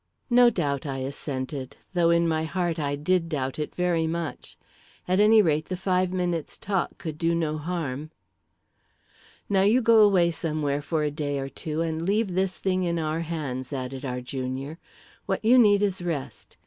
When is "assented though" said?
0.97-2.09